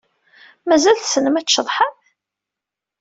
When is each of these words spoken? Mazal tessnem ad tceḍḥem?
Mazal 0.67 0.97
tessnem 0.99 1.35
ad 1.39 1.45
tceḍḥem? 1.47 1.95